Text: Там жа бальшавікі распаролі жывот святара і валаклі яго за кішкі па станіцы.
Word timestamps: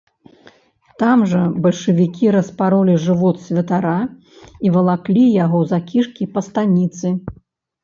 Там 1.01 1.19
жа 1.33 1.41
бальшавікі 1.65 2.25
распаролі 2.37 2.95
жывот 3.05 3.37
святара 3.51 3.93
і 4.69 4.75
валаклі 4.79 5.23
яго 5.45 5.59
за 5.75 5.79
кішкі 5.93 6.23
па 6.35 6.47
станіцы. 6.51 7.17